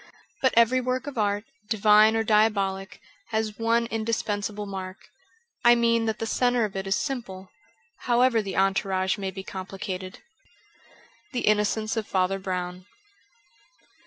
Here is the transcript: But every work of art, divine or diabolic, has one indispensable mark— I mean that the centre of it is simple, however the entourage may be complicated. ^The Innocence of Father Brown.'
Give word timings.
But 0.41 0.55
every 0.57 0.81
work 0.81 1.05
of 1.05 1.19
art, 1.19 1.43
divine 1.69 2.15
or 2.15 2.23
diabolic, 2.23 2.99
has 3.27 3.59
one 3.59 3.85
indispensable 3.85 4.65
mark— 4.65 4.97
I 5.63 5.75
mean 5.75 6.07
that 6.07 6.17
the 6.17 6.25
centre 6.25 6.65
of 6.65 6.75
it 6.75 6.87
is 6.87 6.95
simple, 6.95 7.51
however 8.07 8.41
the 8.41 8.57
entourage 8.57 9.19
may 9.19 9.29
be 9.29 9.43
complicated. 9.43 10.17
^The 11.35 11.43
Innocence 11.45 11.95
of 11.97 12.07
Father 12.07 12.39
Brown.' 12.39 12.87